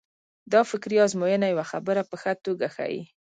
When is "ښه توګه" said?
2.21-2.67